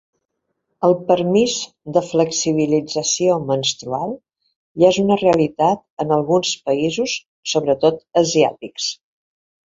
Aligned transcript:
El 0.85 0.93
permís 1.09 1.55
de 1.97 2.01
flexibilització 2.11 3.35
menstrual 3.49 4.15
ja 4.83 4.89
és 4.93 4.99
una 5.03 5.17
realitat 5.21 5.83
en 6.05 6.13
alguns 6.15 6.55
països, 6.71 7.13
sobretot 7.53 8.01
asiàtics. 8.23 8.89